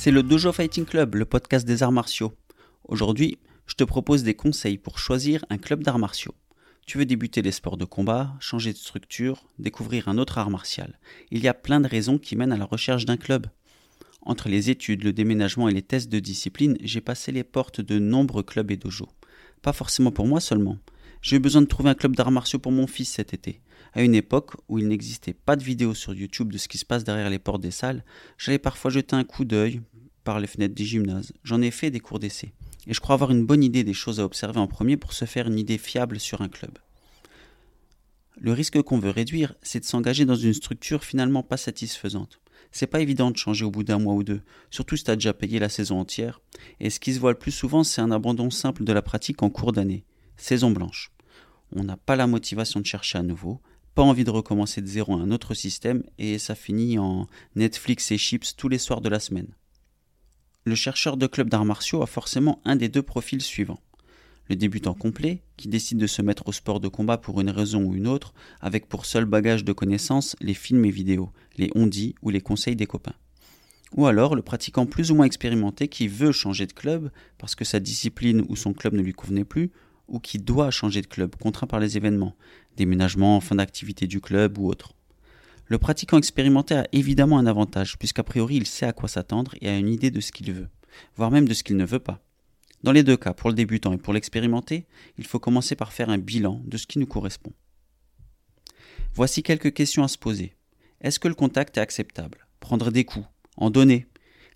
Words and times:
C'est 0.00 0.12
le 0.12 0.22
Dojo 0.22 0.52
Fighting 0.52 0.84
Club, 0.84 1.16
le 1.16 1.24
podcast 1.24 1.66
des 1.66 1.82
arts 1.82 1.90
martiaux. 1.90 2.32
Aujourd'hui, 2.84 3.36
je 3.66 3.74
te 3.74 3.82
propose 3.82 4.22
des 4.22 4.34
conseils 4.34 4.78
pour 4.78 5.00
choisir 5.00 5.44
un 5.50 5.58
club 5.58 5.82
d'arts 5.82 5.98
martiaux. 5.98 6.36
Tu 6.86 6.98
veux 6.98 7.04
débuter 7.04 7.42
les 7.42 7.50
sports 7.50 7.76
de 7.76 7.84
combat, 7.84 8.32
changer 8.38 8.72
de 8.72 8.78
structure, 8.78 9.48
découvrir 9.58 10.06
un 10.06 10.16
autre 10.16 10.38
art 10.38 10.50
martial. 10.50 11.00
Il 11.32 11.42
y 11.42 11.48
a 11.48 11.52
plein 11.52 11.80
de 11.80 11.88
raisons 11.88 12.16
qui 12.16 12.36
mènent 12.36 12.52
à 12.52 12.56
la 12.56 12.64
recherche 12.64 13.06
d'un 13.06 13.16
club. 13.16 13.48
Entre 14.22 14.48
les 14.48 14.70
études, 14.70 15.02
le 15.02 15.12
déménagement 15.12 15.68
et 15.68 15.74
les 15.74 15.82
tests 15.82 16.10
de 16.10 16.20
discipline, 16.20 16.78
j'ai 16.80 17.00
passé 17.00 17.32
les 17.32 17.42
portes 17.42 17.80
de 17.80 17.98
nombreux 17.98 18.44
clubs 18.44 18.70
et 18.70 18.76
dojos. 18.76 19.10
Pas 19.62 19.72
forcément 19.72 20.12
pour 20.12 20.28
moi 20.28 20.38
seulement. 20.38 20.78
J'ai 21.22 21.36
eu 21.36 21.40
besoin 21.40 21.62
de 21.62 21.66
trouver 21.66 21.90
un 21.90 21.94
club 21.94 22.14
d'arts 22.14 22.30
martiaux 22.30 22.60
pour 22.60 22.70
mon 22.70 22.86
fils 22.86 23.08
cet 23.08 23.34
été. 23.34 23.60
À 23.94 24.02
une 24.02 24.14
époque 24.14 24.52
où 24.68 24.78
il 24.78 24.88
n'existait 24.88 25.32
pas 25.32 25.56
de 25.56 25.64
vidéos 25.64 25.94
sur 25.94 26.14
YouTube 26.14 26.52
de 26.52 26.58
ce 26.58 26.68
qui 26.68 26.78
se 26.78 26.84
passe 26.84 27.04
derrière 27.04 27.30
les 27.30 27.38
portes 27.38 27.62
des 27.62 27.70
salles, 27.70 28.04
j'allais 28.36 28.58
parfois 28.58 28.90
jeter 28.90 29.16
un 29.16 29.24
coup 29.24 29.44
d'œil 29.44 29.80
par 30.24 30.40
les 30.40 30.46
fenêtres 30.46 30.74
des 30.74 30.84
gymnases. 30.84 31.32
J'en 31.42 31.62
ai 31.62 31.70
fait 31.70 31.90
des 31.90 32.00
cours 32.00 32.18
d'essai. 32.18 32.52
Et 32.86 32.94
je 32.94 33.00
crois 33.00 33.14
avoir 33.14 33.30
une 33.30 33.46
bonne 33.46 33.64
idée 33.64 33.84
des 33.84 33.94
choses 33.94 34.20
à 34.20 34.24
observer 34.24 34.60
en 34.60 34.66
premier 34.66 34.96
pour 34.96 35.12
se 35.12 35.24
faire 35.24 35.46
une 35.46 35.58
idée 35.58 35.78
fiable 35.78 36.20
sur 36.20 36.42
un 36.42 36.48
club. 36.48 36.78
Le 38.40 38.52
risque 38.52 38.80
qu'on 38.82 38.98
veut 38.98 39.10
réduire, 39.10 39.54
c'est 39.62 39.80
de 39.80 39.84
s'engager 39.84 40.24
dans 40.24 40.36
une 40.36 40.54
structure 40.54 41.02
finalement 41.02 41.42
pas 41.42 41.56
satisfaisante. 41.56 42.40
C'est 42.70 42.86
pas 42.86 43.00
évident 43.00 43.30
de 43.30 43.36
changer 43.36 43.64
au 43.64 43.70
bout 43.70 43.82
d'un 43.82 43.98
mois 43.98 44.14
ou 44.14 44.22
deux, 44.22 44.42
surtout 44.70 44.96
si 44.96 45.04
tu 45.04 45.10
as 45.10 45.16
déjà 45.16 45.32
payé 45.32 45.58
la 45.58 45.68
saison 45.68 45.98
entière. 45.98 46.40
Et 46.80 46.90
ce 46.90 47.00
qui 47.00 47.14
se 47.14 47.18
voit 47.18 47.32
le 47.32 47.38
plus 47.38 47.50
souvent, 47.50 47.82
c'est 47.82 48.00
un 48.00 48.10
abandon 48.10 48.50
simple 48.50 48.84
de 48.84 48.92
la 48.92 49.02
pratique 49.02 49.42
en 49.42 49.50
cours 49.50 49.72
d'année. 49.72 50.04
Saison 50.36 50.70
blanche. 50.70 51.10
On 51.74 51.84
n'a 51.84 51.96
pas 51.96 52.16
la 52.16 52.26
motivation 52.26 52.80
de 52.80 52.86
chercher 52.86 53.18
à 53.18 53.22
nouveau, 53.22 53.60
pas 53.98 54.04
envie 54.04 54.22
de 54.22 54.30
recommencer 54.30 54.80
de 54.80 54.86
zéro 54.86 55.14
un 55.14 55.32
autre 55.32 55.54
système, 55.54 56.04
et 56.18 56.38
ça 56.38 56.54
finit 56.54 57.00
en 57.00 57.26
Netflix 57.56 58.12
et 58.12 58.16
chips 58.16 58.54
tous 58.54 58.68
les 58.68 58.78
soirs 58.78 59.00
de 59.00 59.08
la 59.08 59.18
semaine. 59.18 59.48
Le 60.64 60.76
chercheur 60.76 61.16
de 61.16 61.26
club 61.26 61.50
d'arts 61.50 61.64
martiaux 61.64 62.00
a 62.00 62.06
forcément 62.06 62.60
un 62.64 62.76
des 62.76 62.88
deux 62.88 63.02
profils 63.02 63.42
suivants. 63.42 63.80
Le 64.48 64.54
débutant 64.54 64.94
complet, 64.94 65.42
qui 65.56 65.66
décide 65.66 65.98
de 65.98 66.06
se 66.06 66.22
mettre 66.22 66.46
au 66.46 66.52
sport 66.52 66.78
de 66.78 66.86
combat 66.86 67.18
pour 67.18 67.40
une 67.40 67.50
raison 67.50 67.82
ou 67.82 67.96
une 67.96 68.06
autre, 68.06 68.34
avec 68.60 68.88
pour 68.88 69.04
seul 69.04 69.24
bagage 69.24 69.64
de 69.64 69.72
connaissances 69.72 70.36
les 70.40 70.54
films 70.54 70.84
et 70.84 70.92
vidéos, 70.92 71.32
les 71.56 71.72
on-dit 71.74 72.14
ou 72.22 72.30
les 72.30 72.40
conseils 72.40 72.76
des 72.76 72.86
copains. 72.86 73.16
Ou 73.96 74.06
alors 74.06 74.36
le 74.36 74.42
pratiquant 74.42 74.86
plus 74.86 75.10
ou 75.10 75.16
moins 75.16 75.26
expérimenté 75.26 75.88
qui 75.88 76.06
veut 76.06 76.30
changer 76.30 76.66
de 76.66 76.72
club 76.72 77.10
parce 77.36 77.56
que 77.56 77.64
sa 77.64 77.80
discipline 77.80 78.44
ou 78.48 78.54
son 78.54 78.74
club 78.74 78.94
ne 78.94 79.02
lui 79.02 79.12
convenait 79.12 79.44
plus, 79.44 79.72
ou 80.08 80.18
qui 80.18 80.38
doit 80.38 80.70
changer 80.70 81.02
de 81.02 81.06
club, 81.06 81.36
contraint 81.36 81.66
par 81.66 81.80
les 81.80 81.96
événements, 81.96 82.34
déménagement, 82.76 83.40
fin 83.40 83.54
d'activité 83.54 84.06
du 84.06 84.20
club 84.20 84.58
ou 84.58 84.68
autre. 84.68 84.94
Le 85.66 85.78
pratiquant 85.78 86.18
expérimenté 86.18 86.74
a 86.74 86.88
évidemment 86.92 87.38
un 87.38 87.46
avantage, 87.46 87.98
puisqu'a 87.98 88.22
priori 88.22 88.56
il 88.56 88.66
sait 88.66 88.86
à 88.86 88.92
quoi 88.92 89.08
s'attendre 89.08 89.54
et 89.60 89.68
a 89.68 89.76
une 89.76 89.88
idée 89.88 90.10
de 90.10 90.20
ce 90.20 90.32
qu'il 90.32 90.52
veut, 90.52 90.68
voire 91.16 91.30
même 91.30 91.46
de 91.46 91.54
ce 91.54 91.62
qu'il 91.62 91.76
ne 91.76 91.84
veut 91.84 91.98
pas. 91.98 92.22
Dans 92.82 92.92
les 92.92 93.02
deux 93.02 93.16
cas, 93.16 93.34
pour 93.34 93.50
le 93.50 93.56
débutant 93.56 93.92
et 93.92 93.98
pour 93.98 94.12
l'expérimenté, 94.12 94.86
il 95.18 95.26
faut 95.26 95.38
commencer 95.38 95.74
par 95.74 95.92
faire 95.92 96.10
un 96.10 96.18
bilan 96.18 96.62
de 96.64 96.76
ce 96.76 96.86
qui 96.86 96.98
nous 96.98 97.06
correspond. 97.06 97.52
Voici 99.14 99.42
quelques 99.42 99.74
questions 99.74 100.04
à 100.04 100.08
se 100.08 100.16
poser. 100.16 100.54
Est-ce 101.00 101.18
que 101.18 101.28
le 101.28 101.34
contact 101.34 101.76
est 101.76 101.80
acceptable? 101.80 102.46
Prendre 102.60 102.90
des 102.90 103.04
coups? 103.04 103.26
En 103.56 103.70
donner? 103.70 104.06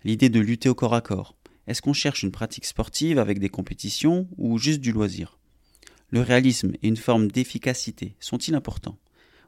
L'idée 0.03 0.29
de 0.29 0.39
lutter 0.39 0.69
au 0.69 0.75
corps 0.75 0.95
à 0.95 1.01
corps? 1.01 1.35
Est-ce 1.67 1.81
qu'on 1.81 1.93
cherche 1.93 2.23
une 2.23 2.31
pratique 2.31 2.65
sportive 2.65 3.19
avec 3.19 3.39
des 3.39 3.49
compétitions 3.49 4.27
ou 4.37 4.57
juste 4.57 4.81
du 4.81 4.91
loisir? 4.91 5.37
Le 6.13 6.21
réalisme 6.21 6.73
et 6.83 6.87
une 6.87 6.95
forme 6.95 7.31
d'efficacité 7.31 8.15
sont-ils 8.19 8.53
importants 8.53 8.99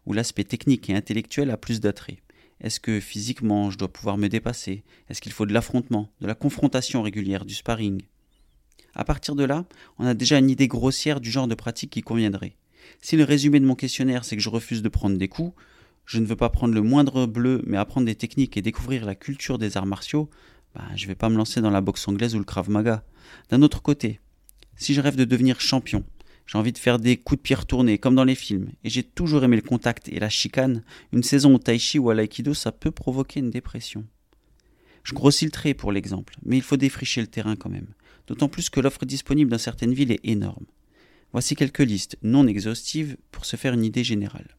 Ou 0.07 0.13
l'aspect 0.13 0.45
technique 0.45 0.89
et 0.89 0.95
intellectuel 0.95 1.51
a 1.51 1.57
plus 1.57 1.79
d'attrait? 1.79 2.23
Est-ce 2.59 2.79
que 2.79 2.99
physiquement 2.99 3.69
je 3.69 3.77
dois 3.77 3.93
pouvoir 3.93 4.17
me 4.17 4.29
dépasser? 4.29 4.83
Est-ce 5.07 5.21
qu'il 5.21 5.31
faut 5.31 5.45
de 5.45 5.53
l'affrontement, 5.53 6.09
de 6.21 6.25
la 6.25 6.33
confrontation 6.33 7.03
régulière, 7.03 7.45
du 7.45 7.53
sparring? 7.53 8.01
À 8.95 9.03
partir 9.03 9.35
de 9.35 9.43
là, 9.43 9.67
on 9.99 10.07
a 10.07 10.15
déjà 10.15 10.39
une 10.39 10.49
idée 10.49 10.67
grossière 10.67 11.21
du 11.21 11.29
genre 11.29 11.47
de 11.47 11.53
pratique 11.53 11.91
qui 11.91 12.01
conviendrait. 12.01 12.55
Si 12.99 13.15
le 13.15 13.25
résumé 13.25 13.59
de 13.59 13.65
mon 13.67 13.75
questionnaire 13.75 14.25
c'est 14.25 14.35
que 14.35 14.41
je 14.41 14.49
refuse 14.49 14.81
de 14.81 14.89
prendre 14.89 15.19
des 15.19 15.27
coups, 15.27 15.53
je 16.07 16.17
ne 16.17 16.25
veux 16.25 16.35
pas 16.35 16.49
prendre 16.49 16.73
le 16.73 16.81
moindre 16.81 17.27
bleu 17.27 17.61
mais 17.67 17.77
apprendre 17.77 18.07
des 18.07 18.15
techniques 18.15 18.57
et 18.57 18.63
découvrir 18.63 19.05
la 19.05 19.13
culture 19.13 19.59
des 19.59 19.77
arts 19.77 19.85
martiaux, 19.85 20.31
ben, 20.73 20.87
je 20.95 21.03
ne 21.03 21.09
vais 21.09 21.15
pas 21.15 21.29
me 21.29 21.37
lancer 21.37 21.61
dans 21.61 21.69
la 21.69 21.81
boxe 21.81 22.07
anglaise 22.07 22.33
ou 22.33 22.39
le 22.39 22.43
krav 22.43 22.71
maga. 22.71 23.05
D'un 23.51 23.61
autre 23.61 23.83
côté, 23.83 24.19
si 24.77 24.95
je 24.95 25.01
rêve 25.01 25.15
de 25.15 25.25
devenir 25.25 25.61
champion, 25.61 26.03
j'ai 26.45 26.57
envie 26.57 26.71
de 26.71 26.77
faire 26.77 26.99
des 26.99 27.17
coups 27.17 27.39
de 27.39 27.43
pied 27.43 27.55
retournés, 27.55 27.97
comme 27.97 28.15
dans 28.15 28.23
les 28.23 28.35
films. 28.35 28.69
Et 28.83 28.89
j'ai 28.89 29.03
toujours 29.03 29.43
aimé 29.43 29.55
le 29.55 29.61
contact 29.61 30.09
et 30.09 30.19
la 30.19 30.29
chicane. 30.29 30.83
Une 31.11 31.23
saison 31.23 31.55
au 31.55 31.57
tai 31.57 31.79
chi 31.79 31.97
ou 31.97 32.09
à 32.09 32.13
l'aïkido, 32.13 32.53
ça 32.53 32.71
peut 32.71 32.91
provoquer 32.91 33.39
une 33.39 33.49
dépression. 33.49 34.05
Je 35.03 35.13
grossis 35.13 35.45
le 35.45 35.51
trait 35.51 35.73
pour 35.73 35.91
l'exemple, 35.91 36.35
mais 36.43 36.57
il 36.57 36.63
faut 36.63 36.77
défricher 36.77 37.21
le 37.21 37.27
terrain 37.27 37.55
quand 37.55 37.69
même. 37.69 37.93
D'autant 38.27 38.49
plus 38.49 38.69
que 38.69 38.79
l'offre 38.79 39.05
disponible 39.05 39.51
dans 39.51 39.57
certaines 39.57 39.93
villes 39.93 40.11
est 40.11 40.25
énorme. 40.25 40.65
Voici 41.31 41.55
quelques 41.55 41.79
listes 41.79 42.17
non 42.23 42.47
exhaustives 42.47 43.17
pour 43.31 43.45
se 43.45 43.55
faire 43.55 43.73
une 43.73 43.83
idée 43.83 44.03
générale. 44.03 44.55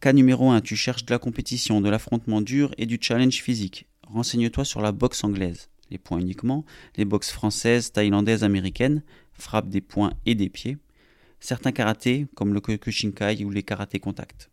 Cas 0.00 0.12
numéro 0.12 0.50
1, 0.50 0.60
tu 0.60 0.76
cherches 0.76 1.04
de 1.04 1.12
la 1.12 1.18
compétition, 1.18 1.80
de 1.80 1.90
l'affrontement 1.90 2.40
dur 2.40 2.74
et 2.78 2.86
du 2.86 2.98
challenge 3.00 3.42
physique. 3.42 3.86
Renseigne-toi 4.06 4.64
sur 4.64 4.80
la 4.80 4.92
boxe 4.92 5.24
anglaise, 5.24 5.68
les 5.90 5.98
points 5.98 6.20
uniquement, 6.20 6.64
les 6.96 7.04
boxes 7.04 7.32
françaises, 7.32 7.92
thaïlandaises, 7.92 8.44
américaines, 8.44 9.02
frappe 9.38 9.68
des 9.68 9.80
poings 9.80 10.12
et 10.24 10.34
des 10.34 10.48
pieds, 10.48 10.78
certains 11.40 11.72
karatés 11.72 12.26
comme 12.34 12.54
le 12.54 12.60
Kyokushinkai 12.60 13.44
ou 13.44 13.50
les 13.50 13.62
karatés 13.62 14.00
contact. 14.00 14.50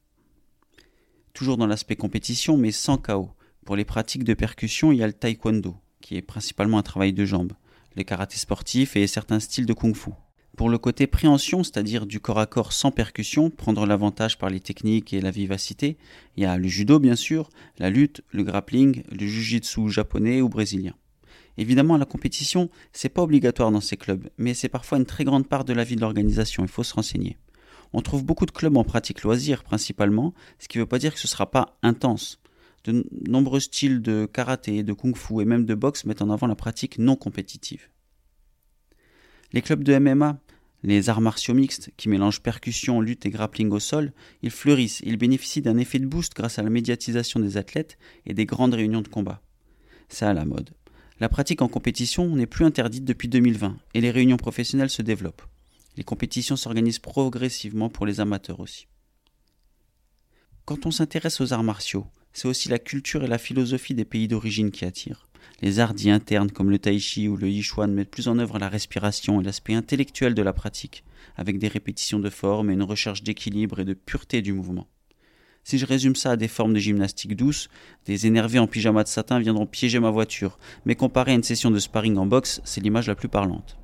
Toujours 1.34 1.58
dans 1.58 1.68
l'aspect 1.68 1.96
compétition 1.96 2.58
mais 2.58 2.72
sans 2.72 2.98
chaos. 2.98 3.32
Pour 3.66 3.76
les 3.76 3.86
pratiques 3.86 4.26
de 4.26 4.34
percussion, 4.34 4.92
il 4.92 5.00
y 5.00 5.04
a 5.04 5.08
le 5.08 5.14
taekwondo, 5.14 5.78
qui 6.02 6.18
est 6.18 6.22
principalement 6.22 6.78
un 6.78 6.84
travail 6.84 7.14
de 7.14 7.26
jambes, 7.26 7.54
les 7.96 8.04
karatés 8.04 8.38
sportifs 8.38 8.96
et 8.96 9.08
certains 9.08 9.40
styles 9.40 9.66
de 9.66 9.74
kung-fu. 9.74 10.12
Pour 10.56 10.70
le 10.70 10.78
côté 10.78 11.08
préhension, 11.08 11.64
c'est-à-dire 11.64 12.06
du 12.06 12.20
corps 12.20 12.38
à 12.38 12.46
corps 12.46 12.74
sans 12.74 12.92
percussion, 12.92 13.50
prendre 13.50 13.88
l'avantage 13.88 14.38
par 14.38 14.52
les 14.52 14.60
techniques 14.60 15.12
et 15.12 15.22
la 15.22 15.32
vivacité, 15.32 15.98
il 16.38 16.44
y 16.44 16.46
a 16.46 16.58
le 16.58 16.68
judo 16.68 17.00
bien 17.00 17.16
sûr, 17.16 17.50
la 17.80 17.90
lutte, 17.90 18.22
le 18.32 18.44
grappling, 18.44 19.04
le 19.10 19.26
jiu-jitsu 19.26 19.90
japonais 19.90 20.42
ou 20.42 20.50
brésilien. 20.50 20.94
Évidemment, 21.58 21.97
la 21.97 22.06
compétition, 22.06 22.69
c'est 22.91 23.09
pas 23.09 23.22
obligatoire 23.22 23.72
dans 23.72 23.81
ces 23.81 23.97
clubs, 23.97 24.30
mais 24.38 24.53
c'est 24.53 24.69
parfois 24.69 24.97
une 24.97 25.06
très 25.06 25.24
grande 25.24 25.47
part 25.47 25.66
de 25.66 25.74
la 25.74 25.84
vie 25.84 25.96
de 25.96 26.02
l'organisation, 26.02 26.64
il 26.64 26.69
faut 26.69 26.84
se 26.84 26.94
renseigner. 26.94 27.38
On 27.94 28.02
trouve 28.02 28.25
beaucoup 28.25 28.47
de 28.47 28.52
clubs 28.52 28.75
en 28.75 28.84
pratique 28.84 29.22
loisir 29.22 29.63
principalement, 29.63 30.34
ce 30.58 30.68
qui 30.68 30.80
ne 30.80 30.84
veut 30.84 30.88
pas 30.88 30.97
dire 30.97 31.13
que 31.13 31.19
ce 31.19 31.28
ne 31.28 31.30
sera 31.30 31.52
pas 31.52 31.78
intense. 31.84 32.40
De 32.86 33.06
nombreux 33.28 33.59
styles 33.59 34.02
de 34.02 34.25
karaté, 34.25 34.84
de 34.84 34.94
kung-fu 34.94 35.42
et 35.42 35.46
même 35.46 35.66
de 35.66 35.75
boxe 35.75 36.06
mettent 36.06 36.24
en 36.24 36.30
avant 36.31 36.47
la 36.47 36.56
pratique 36.56 36.97
non 36.97 37.16
compétitive. 37.16 37.88
Les 39.53 39.62
clubs 39.62 39.84
de 39.84 39.97
MMA, 39.97 40.40
les 40.81 41.09
arts 41.09 41.22
martiaux 41.22 41.53
mixtes, 41.53 41.92
qui 41.96 42.09
mélangent 42.09 42.42
percussion, 42.42 43.00
lutte 43.00 43.25
et 43.25 43.30
grappling 43.30 43.69
au 43.69 43.80
sol, 43.80 44.12
ils 44.42 44.52
fleurissent, 44.52 45.02
ils 45.06 45.18
bénéficient 45.18 45.62
d'un 45.62 45.78
effet 45.78 46.00
de 46.00 46.08
boost 46.08 46.34
grâce 46.36 46.59
à 46.59 46.63
la 46.63 46.72
médiatisation 46.72 47.40
des 47.40 47.58
athlètes 47.58 47.97
et 48.25 48.34
des 48.34 48.46
grandes 48.46 48.74
réunions 48.74 49.02
de 49.02 49.08
combat. 49.08 49.42
C'est 50.09 50.25
à 50.25 50.34
la 50.34 50.44
mode. 50.44 50.72
La 51.24 51.30
pratique 51.30 51.62
en 51.62 51.70
compétition 51.70 52.36
n'est 52.36 52.46
plus 52.46 52.66
interdite 52.66 53.06
depuis 53.06 53.30
2020 53.30 53.78
et 53.94 54.02
les 54.02 54.12
réunions 54.12 54.36
professionnelles 54.36 54.90
se 54.90 55.02
développent. 55.02 55.44
Les 55.96 56.04
compétitions 56.04 56.58
s'organisent 56.58 57.00
progressivement 57.00 57.88
pour 57.88 58.06
les 58.06 58.20
amateurs 58.20 58.60
aussi. 58.60 58.88
Quand 60.66 60.86
on 60.86 60.92
s'intéresse 60.92 61.40
aux 61.40 61.54
arts 61.54 61.64
martiaux, 61.64 62.08
c'est 62.34 62.50
aussi 62.50 62.68
la 62.68 62.78
culture 62.78 63.24
et 63.24 63.28
la 63.28 63.38
philosophie 63.38 63.94
des 63.94 64.04
pays 64.04 64.28
d'origine 64.28 64.70
qui 64.70 64.84
attirent. 64.84 65.30
Les 65.62 65.80
arts 65.80 65.94
dits 65.94 66.10
internes 66.10 66.52
comme 66.52 66.70
le 66.70 66.78
tai 66.78 67.00
chi 67.00 67.30
ou 67.30 67.38
le 67.38 67.50
yichuan 67.50 67.94
mettent 67.94 68.12
plus 68.12 68.28
en 68.28 68.38
œuvre 68.38 68.60
la 68.60 68.68
respiration 68.68 69.40
et 69.40 69.46
l'aspect 69.46 69.76
intellectuel 69.76 70.36
de 70.36 70.42
la 70.42 70.52
pratique, 70.52 71.06
avec 71.38 71.58
des 71.58 71.69
répétitions 71.69 72.19
de 72.19 72.30
forme 72.30 72.69
et 72.69 72.74
une 72.74 72.84
recherche 72.84 73.24
d'équilibre 73.24 73.80
et 73.80 73.86
de 73.86 73.94
pureté 73.94 74.42
du 74.42 74.52
mouvement. 74.52 74.90
Si 75.63 75.77
je 75.77 75.86
résume 75.86 76.15
ça 76.15 76.31
à 76.31 76.36
des 76.36 76.48
formes 76.48 76.74
de 76.74 76.80
gymnastique 76.80 77.36
douce, 77.36 77.69
des 78.06 78.27
énervés 78.27 78.60
en 78.60 78.68
pyjama 78.68 79.04
de 79.04 79.07
satin 79.07 79.39
viendront 79.39 79.65
piéger 79.65 80.00
ma 80.00 80.10
voiture, 80.10 80.60
mais 80.86 80.95
comparé 80.95 81.31
à 81.31 81.36
une 81.36 81.44
session 81.44 81.71
de 81.71 81.80
sparring 81.80 82.18
en 82.18 82.25
boxe, 82.25 82.62
c'est 82.65 82.81
l'image 82.81 83.07
la 83.07 83.15
plus 83.15 83.30
parlante. 83.30 83.77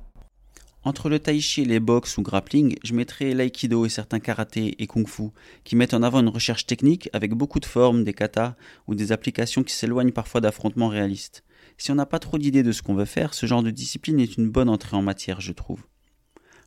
Entre 0.82 1.10
le 1.10 1.18
tai 1.18 1.40
chi 1.40 1.60
et 1.60 1.66
les 1.66 1.80
box 1.80 2.16
ou 2.16 2.22
grappling, 2.22 2.76
je 2.82 2.94
mettrai 2.94 3.34
l'aïkido 3.34 3.84
et 3.84 3.90
certains 3.90 4.18
karaté 4.18 4.76
et 4.82 4.86
kung 4.86 5.06
fu, 5.06 5.24
qui 5.62 5.76
mettent 5.76 5.92
en 5.92 6.02
avant 6.02 6.20
une 6.20 6.28
recherche 6.28 6.64
technique 6.64 7.10
avec 7.12 7.34
beaucoup 7.34 7.60
de 7.60 7.66
formes, 7.66 8.02
des 8.02 8.14
katas 8.14 8.56
ou 8.86 8.94
des 8.94 9.12
applications 9.12 9.62
qui 9.62 9.74
s'éloignent 9.74 10.12
parfois 10.12 10.40
d'affrontements 10.40 10.88
réalistes. 10.88 11.44
Si 11.76 11.90
on 11.90 11.96
n'a 11.96 12.06
pas 12.06 12.18
trop 12.18 12.38
d'idées 12.38 12.62
de 12.62 12.72
ce 12.72 12.80
qu'on 12.80 12.94
veut 12.94 13.04
faire, 13.04 13.34
ce 13.34 13.44
genre 13.44 13.62
de 13.62 13.70
discipline 13.70 14.20
est 14.20 14.38
une 14.38 14.48
bonne 14.48 14.70
entrée 14.70 14.96
en 14.96 15.02
matière, 15.02 15.42
je 15.42 15.52
trouve. 15.52 15.82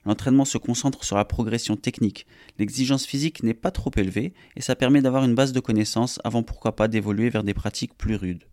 L'entraînement 0.06 0.46
se 0.46 0.58
concentre 0.58 1.04
sur 1.04 1.16
la 1.16 1.26
progression 1.26 1.78
technique. 1.78 2.28
L'exigence 2.60 3.06
physique 3.06 3.44
n'est 3.44 3.54
pas 3.54 3.72
trop 3.72 3.92
élevée 3.96 4.34
et 4.56 4.62
ça 4.62 4.76
permet 4.76 5.02
d'avoir 5.02 5.24
une 5.24 5.36
base 5.36 5.54
de 5.54 5.60
connaissances 5.60 6.20
avant 6.24 6.44
pourquoi 6.44 6.76
pas 6.76 6.88
d'évoluer 6.88 7.30
vers 7.30 7.44
des 7.44 7.54
pratiques 7.54 7.98
plus 7.98 8.16
rudes. 8.16 8.44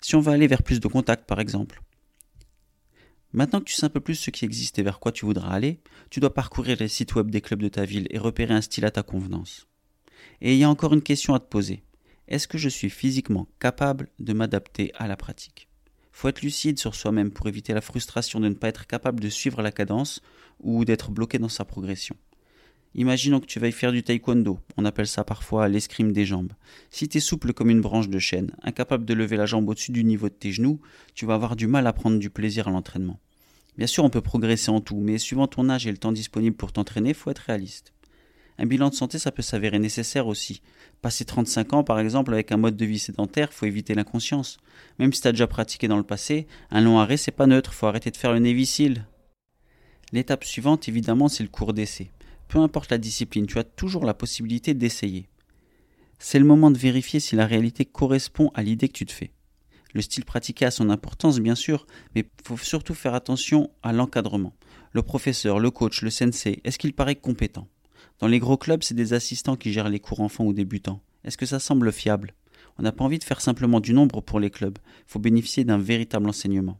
Si 0.00 0.14
on 0.14 0.20
va 0.20 0.32
aller 0.32 0.46
vers 0.46 0.62
plus 0.62 0.80
de 0.80 0.88
contact 0.88 1.26
par 1.26 1.40
exemple. 1.40 1.82
Maintenant 3.32 3.60
que 3.60 3.64
tu 3.64 3.74
sais 3.74 3.86
un 3.86 3.90
peu 3.90 4.00
plus 4.00 4.16
ce 4.16 4.30
qui 4.30 4.44
existe 4.44 4.78
et 4.78 4.82
vers 4.82 4.98
quoi 4.98 5.12
tu 5.12 5.24
voudras 5.24 5.50
aller, 5.50 5.80
tu 6.10 6.20
dois 6.20 6.34
parcourir 6.34 6.76
les 6.80 6.88
sites 6.88 7.14
web 7.14 7.30
des 7.30 7.40
clubs 7.40 7.62
de 7.62 7.68
ta 7.68 7.84
ville 7.84 8.08
et 8.10 8.18
repérer 8.18 8.54
un 8.54 8.60
style 8.60 8.84
à 8.84 8.90
ta 8.90 9.02
convenance. 9.02 9.68
Et 10.40 10.54
il 10.54 10.58
y 10.58 10.64
a 10.64 10.70
encore 10.70 10.92
une 10.92 11.02
question 11.02 11.34
à 11.34 11.38
te 11.38 11.48
poser. 11.48 11.84
Est-ce 12.28 12.48
que 12.48 12.58
je 12.58 12.68
suis 12.68 12.90
physiquement 12.90 13.48
capable 13.58 14.08
de 14.18 14.32
m'adapter 14.32 14.92
à 14.96 15.06
la 15.06 15.16
pratique? 15.16 15.69
Faut 16.20 16.28
être 16.28 16.42
lucide 16.42 16.78
sur 16.78 16.94
soi-même 16.94 17.30
pour 17.30 17.48
éviter 17.48 17.72
la 17.72 17.80
frustration 17.80 18.40
de 18.40 18.48
ne 18.50 18.54
pas 18.54 18.68
être 18.68 18.86
capable 18.86 19.20
de 19.20 19.30
suivre 19.30 19.62
la 19.62 19.72
cadence 19.72 20.20
ou 20.62 20.84
d'être 20.84 21.10
bloqué 21.10 21.38
dans 21.38 21.48
sa 21.48 21.64
progression. 21.64 22.14
Imaginons 22.94 23.40
que 23.40 23.46
tu 23.46 23.58
veuilles 23.58 23.72
faire 23.72 23.90
du 23.90 24.02
taekwondo, 24.02 24.60
on 24.76 24.84
appelle 24.84 25.06
ça 25.06 25.24
parfois 25.24 25.66
l'escrime 25.66 26.12
des 26.12 26.26
jambes. 26.26 26.52
Si 26.90 27.08
tu 27.08 27.16
es 27.16 27.20
souple 27.22 27.54
comme 27.54 27.70
une 27.70 27.80
branche 27.80 28.10
de 28.10 28.18
chêne, 28.18 28.54
incapable 28.62 29.06
de 29.06 29.14
lever 29.14 29.38
la 29.38 29.46
jambe 29.46 29.66
au-dessus 29.66 29.92
du 29.92 30.04
niveau 30.04 30.28
de 30.28 30.34
tes 30.34 30.52
genoux, 30.52 30.78
tu 31.14 31.24
vas 31.24 31.32
avoir 31.32 31.56
du 31.56 31.66
mal 31.66 31.86
à 31.86 31.94
prendre 31.94 32.18
du 32.18 32.28
plaisir 32.28 32.68
à 32.68 32.70
l'entraînement. 32.70 33.18
Bien 33.78 33.86
sûr, 33.86 34.04
on 34.04 34.10
peut 34.10 34.20
progresser 34.20 34.70
en 34.70 34.82
tout, 34.82 35.00
mais 35.00 35.16
suivant 35.16 35.46
ton 35.46 35.70
âge 35.70 35.86
et 35.86 35.90
le 35.90 35.96
temps 35.96 36.12
disponible 36.12 36.54
pour 36.54 36.74
t'entraîner, 36.74 37.14
faut 37.14 37.30
être 37.30 37.38
réaliste. 37.38 37.94
Un 38.60 38.66
bilan 38.66 38.90
de 38.90 38.94
santé, 38.94 39.18
ça 39.18 39.32
peut 39.32 39.42
s'avérer 39.42 39.80
nécessaire 39.80 40.28
aussi. 40.28 40.62
Passer 41.02 41.24
35 41.24 41.72
ans, 41.72 41.82
par 41.82 41.98
exemple, 41.98 42.32
avec 42.32 42.52
un 42.52 42.56
mode 42.56 42.76
de 42.76 42.84
vie 42.84 43.00
sédentaire, 43.00 43.52
faut 43.52 43.66
éviter 43.66 43.94
l'inconscience. 43.94 44.58
Même 45.00 45.12
si 45.12 45.22
tu 45.22 45.26
as 45.26 45.32
déjà 45.32 45.48
pratiqué 45.48 45.88
dans 45.88 45.96
le 45.96 46.04
passé, 46.04 46.46
un 46.70 46.80
long 46.80 47.00
arrêt, 47.00 47.16
c'est 47.16 47.32
pas 47.32 47.46
neutre, 47.48 47.74
faut 47.74 47.86
arrêter 47.86 48.12
de 48.12 48.16
faire 48.16 48.32
le 48.32 48.38
Navy 48.38 48.94
L'étape 50.12 50.44
suivante, 50.44 50.88
évidemment, 50.88 51.28
c'est 51.28 51.42
le 51.42 51.48
cours 51.48 51.72
d'essai 51.72 52.12
peu 52.50 52.58
importe 52.58 52.90
la 52.90 52.98
discipline, 52.98 53.46
tu 53.46 53.58
as 53.58 53.64
toujours 53.64 54.04
la 54.04 54.12
possibilité 54.12 54.74
d'essayer. 54.74 55.28
C'est 56.18 56.40
le 56.40 56.44
moment 56.44 56.70
de 56.70 56.76
vérifier 56.76 57.20
si 57.20 57.36
la 57.36 57.46
réalité 57.46 57.84
correspond 57.84 58.50
à 58.54 58.62
l'idée 58.62 58.88
que 58.88 58.94
tu 58.94 59.06
te 59.06 59.12
fais. 59.12 59.30
Le 59.94 60.02
style 60.02 60.24
pratiqué 60.24 60.66
a 60.66 60.70
son 60.70 60.90
importance, 60.90 61.38
bien 61.38 61.54
sûr, 61.54 61.86
mais 62.14 62.22
il 62.22 62.44
faut 62.44 62.56
surtout 62.56 62.94
faire 62.94 63.14
attention 63.14 63.70
à 63.82 63.92
l'encadrement. 63.92 64.52
Le 64.92 65.02
professeur, 65.02 65.60
le 65.60 65.70
coach, 65.70 66.02
le 66.02 66.10
sensei, 66.10 66.60
est-ce 66.64 66.78
qu'il 66.78 66.92
paraît 66.92 67.14
compétent? 67.14 67.68
Dans 68.20 68.28
les 68.28 68.38
gros 68.38 68.58
clubs, 68.58 68.82
c'est 68.82 68.94
des 68.94 69.14
assistants 69.14 69.56
qui 69.56 69.72
gèrent 69.72 69.88
les 69.88 69.98
cours 69.98 70.20
enfants 70.20 70.44
ou 70.44 70.52
débutants. 70.52 71.02
Est-ce 71.24 71.38
que 71.38 71.46
ça 71.46 71.58
semble 71.58 71.90
fiable? 71.90 72.34
On 72.78 72.82
n'a 72.82 72.92
pas 72.92 73.04
envie 73.04 73.18
de 73.18 73.24
faire 73.24 73.40
simplement 73.40 73.80
du 73.80 73.94
nombre 73.94 74.20
pour 74.20 74.40
les 74.40 74.50
clubs, 74.50 74.78
il 75.00 75.10
faut 75.10 75.18
bénéficier 75.18 75.64
d'un 75.64 75.78
véritable 75.78 76.28
enseignement. 76.28 76.78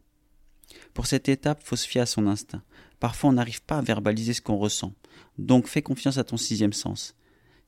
Pour 0.93 1.07
cette 1.07 1.29
étape, 1.29 1.63
faut 1.63 1.75
se 1.75 1.87
fier 1.87 2.01
à 2.01 2.05
son 2.05 2.27
instinct. 2.27 2.61
Parfois, 2.99 3.31
on 3.31 3.33
n'arrive 3.33 3.63
pas 3.63 3.79
à 3.79 3.81
verbaliser 3.81 4.33
ce 4.33 4.41
qu'on 4.41 4.57
ressent. 4.57 4.93
Donc, 5.37 5.67
fais 5.67 5.81
confiance 5.81 6.17
à 6.17 6.23
ton 6.23 6.37
sixième 6.37 6.73
sens. 6.73 7.15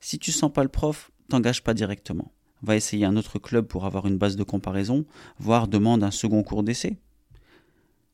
Si 0.00 0.18
tu 0.18 0.32
sens 0.32 0.52
pas 0.52 0.62
le 0.62 0.68
prof, 0.68 1.10
t'engage 1.28 1.64
pas 1.64 1.74
directement. 1.74 2.32
Va 2.62 2.76
essayer 2.76 3.04
un 3.04 3.16
autre 3.16 3.38
club 3.38 3.66
pour 3.66 3.84
avoir 3.84 4.06
une 4.06 4.18
base 4.18 4.36
de 4.36 4.44
comparaison, 4.44 5.04
voire 5.38 5.68
demande 5.68 6.04
un 6.04 6.10
second 6.10 6.42
cours 6.42 6.62
d'essai. 6.62 6.96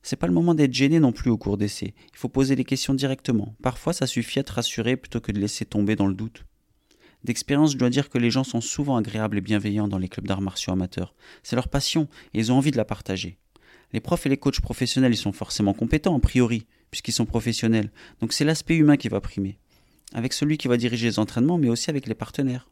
C'est 0.03 0.17
pas 0.17 0.27
le 0.27 0.33
moment 0.33 0.55
d'être 0.55 0.73
gêné 0.73 0.99
non 0.99 1.13
plus 1.13 1.31
au 1.31 1.37
cours 1.37 1.59
d'essai. 1.59 1.95
Il 2.13 2.17
faut 2.17 2.29
poser 2.29 2.57
les 2.57 2.65
questions 2.65 2.95
directement. 2.95 3.55
Parfois, 3.63 3.93
ça 3.93 4.07
suffit 4.07 4.39
à 4.39 4.45
te 4.45 4.53
rassurer 4.53 4.97
plutôt 4.97 5.21
que 5.21 5.33
de 5.33 5.39
laisser 5.39 5.65
tomber 5.65 5.97
dans 5.97 6.07
le 6.07 6.15
doute. 6.15 6.45
D'expérience, 7.23 7.73
je 7.73 7.79
dois 7.79 7.91
dire 7.91 8.09
que 8.09 8.17
les 8.17 8.31
gens 8.31 8.45
sont 8.45 8.63
souvent 8.63 8.97
agréables 8.97 9.39
et 9.39 9.43
bienveillants 9.43 9.89
dans 9.89 9.99
les 9.99 10.09
clubs 10.09 10.27
d'arts 10.27 10.41
martiaux 10.41 10.73
amateurs. 10.73 11.15
C'est 11.43 11.57
leur 11.57 11.69
passion 11.69 12.09
et 12.33 12.39
ils 12.39 12.51
ont 12.51 12.57
envie 12.57 12.71
de 12.71 12.79
la 12.79 12.87
partager. 12.87 13.37
Les 13.93 14.01
profs 14.01 14.25
et 14.25 14.31
les 14.31 14.39
coachs 14.39 14.61
professionnels, 14.61 15.13
ils 15.13 15.19
sont 15.19 15.33
forcément 15.33 15.75
compétents, 15.75 16.17
a 16.17 16.21
priori, 16.21 16.67
puisqu'ils 16.91 17.13
sont 17.13 17.27
professionnels. 17.27 17.91
Donc 18.21 18.33
c'est 18.33 18.45
l'aspect 18.45 18.77
humain 18.77 18.97
qui 18.97 19.09
va 19.09 19.21
primer. 19.21 19.59
Avec 20.15 20.33
celui 20.33 20.57
qui 20.57 20.69
va 20.69 20.79
diriger 20.79 21.09
les 21.09 21.19
entraînements, 21.19 21.59
mais 21.59 21.69
aussi 21.69 21.91
avec 21.91 22.07
les 22.07 22.15
partenaires. 22.15 22.71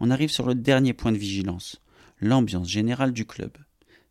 On 0.00 0.10
arrive 0.10 0.30
sur 0.30 0.46
le 0.46 0.54
dernier 0.54 0.94
point 0.94 1.12
de 1.12 1.18
vigilance, 1.18 1.82
l'ambiance 2.20 2.68
générale 2.68 3.12
du 3.12 3.26
club. 3.26 3.52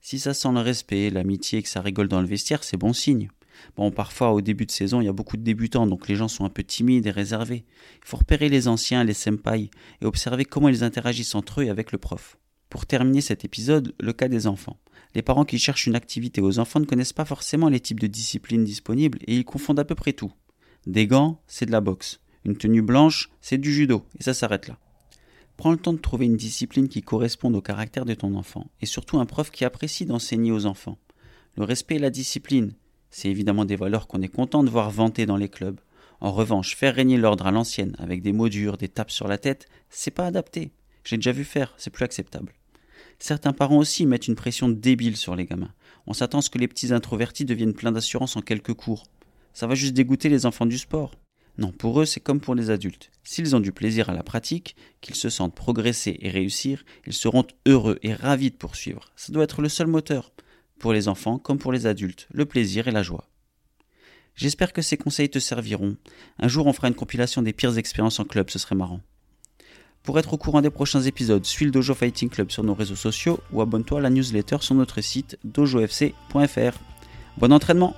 Si 0.07 0.19
ça 0.19 0.35
sent 0.35 0.51
le 0.51 0.59
respect, 0.59 1.09
l'amitié 1.09 1.57
et 1.57 1.63
que 1.63 1.67
ça 1.67 1.81
rigole 1.81 2.07
dans 2.07 2.21
le 2.21 2.27
vestiaire, 2.27 2.63
c'est 2.63 2.77
bon 2.77 2.93
signe. 2.93 3.31
Bon, 3.75 3.89
parfois 3.89 4.33
au 4.33 4.41
début 4.41 4.67
de 4.67 4.71
saison, 4.71 5.01
il 5.01 5.05
y 5.05 5.07
a 5.07 5.13
beaucoup 5.13 5.35
de 5.35 5.41
débutants, 5.41 5.87
donc 5.87 6.07
les 6.07 6.15
gens 6.15 6.27
sont 6.27 6.45
un 6.45 6.49
peu 6.49 6.61
timides 6.61 7.07
et 7.07 7.09
réservés. 7.09 7.65
Il 8.03 8.07
faut 8.07 8.17
repérer 8.17 8.47
les 8.47 8.67
anciens, 8.67 9.03
les 9.03 9.15
senpai, 9.15 9.71
et 10.01 10.05
observer 10.05 10.45
comment 10.45 10.69
ils 10.69 10.83
interagissent 10.83 11.33
entre 11.33 11.61
eux 11.61 11.63
et 11.63 11.69
avec 11.71 11.91
le 11.91 11.97
prof. 11.97 12.37
Pour 12.69 12.85
terminer 12.85 13.21
cet 13.21 13.45
épisode, 13.45 13.95
le 13.99 14.13
cas 14.13 14.27
des 14.27 14.45
enfants. 14.45 14.77
Les 15.15 15.23
parents 15.23 15.43
qui 15.43 15.57
cherchent 15.57 15.87
une 15.87 15.95
activité 15.95 16.39
aux 16.39 16.59
enfants 16.59 16.81
ne 16.81 16.85
connaissent 16.85 17.11
pas 17.11 17.25
forcément 17.25 17.69
les 17.69 17.79
types 17.79 17.99
de 17.99 18.05
disciplines 18.05 18.63
disponibles 18.63 19.17
et 19.25 19.35
ils 19.35 19.43
confondent 19.43 19.79
à 19.79 19.85
peu 19.85 19.95
près 19.95 20.13
tout. 20.13 20.31
Des 20.85 21.07
gants, 21.07 21.41
c'est 21.47 21.65
de 21.65 21.71
la 21.71 21.81
boxe. 21.81 22.19
Une 22.43 22.57
tenue 22.57 22.83
blanche, 22.83 23.31
c'est 23.41 23.57
du 23.57 23.73
judo, 23.73 24.05
et 24.19 24.23
ça 24.23 24.35
s'arrête 24.35 24.67
là. 24.67 24.77
Prends 25.57 25.71
le 25.71 25.77
temps 25.77 25.93
de 25.93 25.99
trouver 25.99 26.25
une 26.25 26.35
discipline 26.35 26.89
qui 26.89 27.01
corresponde 27.01 27.55
au 27.55 27.61
caractère 27.61 28.05
de 28.05 28.13
ton 28.13 28.35
enfant, 28.35 28.67
et 28.81 28.85
surtout 28.85 29.19
un 29.19 29.25
prof 29.25 29.51
qui 29.51 29.63
apprécie 29.63 30.05
d'enseigner 30.05 30.51
aux 30.51 30.65
enfants. 30.65 30.97
Le 31.55 31.63
respect 31.63 31.95
et 31.95 31.99
la 31.99 32.09
discipline, 32.09 32.73
c'est 33.09 33.29
évidemment 33.29 33.63
des 33.63 33.77
valeurs 33.77 34.07
qu'on 34.07 34.21
est 34.21 34.27
content 34.27 34.63
de 34.63 34.69
voir 34.69 34.91
vanter 34.91 35.25
dans 35.25 35.37
les 35.37 35.47
clubs. 35.47 35.79
En 36.19 36.33
revanche, 36.33 36.75
faire 36.75 36.95
régner 36.95 37.17
l'ordre 37.17 37.47
à 37.47 37.51
l'ancienne, 37.51 37.95
avec 37.99 38.21
des 38.21 38.33
mots 38.33 38.49
durs, 38.49 38.77
des 38.77 38.89
tapes 38.89 39.11
sur 39.11 39.27
la 39.27 39.37
tête, 39.37 39.67
c'est 39.89 40.11
pas 40.11 40.25
adapté. 40.25 40.71
J'ai 41.05 41.15
déjà 41.15 41.31
vu 41.31 41.45
faire, 41.45 41.73
c'est 41.77 41.91
plus 41.91 42.03
acceptable. 42.03 42.53
Certains 43.19 43.53
parents 43.53 43.77
aussi 43.77 44.05
mettent 44.05 44.27
une 44.27 44.35
pression 44.35 44.67
débile 44.67 45.15
sur 45.15 45.35
les 45.35 45.45
gamins. 45.45 45.73
On 46.07 46.13
s'attend 46.13 46.39
à 46.39 46.41
ce 46.41 46.49
que 46.49 46.57
les 46.57 46.67
petits 46.67 46.93
introvertis 46.93 47.45
deviennent 47.45 47.73
pleins 47.73 47.93
d'assurance 47.93 48.35
en 48.35 48.41
quelques 48.41 48.73
cours. 48.73 49.03
Ça 49.53 49.67
va 49.67 49.75
juste 49.75 49.93
dégoûter 49.93 50.27
les 50.27 50.45
enfants 50.45 50.65
du 50.65 50.77
sport. 50.77 51.11
Non, 51.57 51.71
pour 51.71 52.01
eux, 52.01 52.05
c'est 52.05 52.19
comme 52.19 52.41
pour 52.41 52.55
les 52.55 52.69
adultes. 52.69 53.11
S'ils 53.23 53.55
ont 53.55 53.59
du 53.59 53.71
plaisir 53.71 54.09
à 54.09 54.13
la 54.13 54.23
pratique, 54.23 54.75
qu'ils 55.01 55.15
se 55.15 55.29
sentent 55.29 55.55
progresser 55.55 56.17
et 56.21 56.29
réussir, 56.29 56.83
ils 57.07 57.13
seront 57.13 57.45
heureux 57.65 57.97
et 58.03 58.13
ravis 58.13 58.51
de 58.51 58.55
poursuivre. 58.55 59.11
Ça 59.15 59.31
doit 59.31 59.43
être 59.43 59.61
le 59.61 59.69
seul 59.69 59.87
moteur. 59.87 60.33
Pour 60.79 60.91
les 60.91 61.07
enfants 61.07 61.39
comme 61.39 61.57
pour 61.57 61.71
les 61.71 61.87
adultes, 61.87 62.27
le 62.31 62.45
plaisir 62.45 62.87
et 62.87 62.91
la 62.91 63.03
joie. 63.03 63.29
J'espère 64.35 64.73
que 64.73 64.81
ces 64.81 64.97
conseils 64.97 65.29
te 65.29 65.39
serviront. 65.39 65.95
Un 66.39 66.49
jour, 66.49 66.67
on 66.67 66.73
fera 66.73 66.89
une 66.89 66.95
compilation 66.95 67.41
des 67.41 67.53
pires 67.53 67.77
expériences 67.77 68.19
en 68.19 68.25
club, 68.25 68.49
ce 68.49 68.59
serait 68.59 68.75
marrant. 68.75 68.99
Pour 70.03 70.19
être 70.19 70.33
au 70.33 70.37
courant 70.37 70.61
des 70.61 70.69
prochains 70.69 71.01
épisodes, 71.01 71.45
suis 71.45 71.65
le 71.65 71.71
Dojo 71.71 71.95
Fighting 71.95 72.29
Club 72.29 72.51
sur 72.51 72.63
nos 72.63 72.75
réseaux 72.75 72.95
sociaux 72.95 73.39
ou 73.51 73.61
abonne-toi 73.61 73.99
à 73.99 74.01
la 74.01 74.09
newsletter 74.09 74.57
sur 74.59 74.75
notre 74.75 75.01
site 75.01 75.39
dojofc.fr. 75.45 76.77
Bon 77.37 77.51
entraînement 77.51 77.95